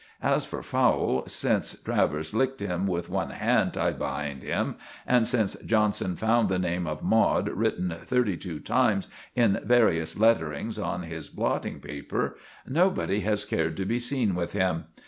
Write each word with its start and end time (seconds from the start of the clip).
As 0.23 0.45
for 0.47 0.63
Fowle, 0.63 1.25
since 1.27 1.79
Travers 1.83 2.33
licked 2.33 2.59
him 2.59 2.87
with 2.87 3.07
one 3.07 3.29
hand 3.29 3.75
tied 3.75 3.99
behind 3.99 4.41
him, 4.41 4.77
and 5.05 5.27
since 5.27 5.53
Johnson 5.63 6.15
found 6.15 6.49
the 6.49 6.57
name 6.57 6.87
of 6.87 7.03
'Maude' 7.03 7.49
written 7.49 7.95
thirty 8.05 8.35
two 8.35 8.59
times 8.59 9.07
in 9.35 9.59
various 9.63 10.17
letterings 10.17 10.79
on 10.79 11.03
his 11.03 11.29
blotting 11.29 11.79
paper, 11.79 12.35
nobody 12.65 13.19
has 13.19 13.45
cared 13.45 13.77
to 13.77 13.85
be 13.85 13.99
seen 13.99 14.33
with 14.33 14.53
him. 14.53 14.85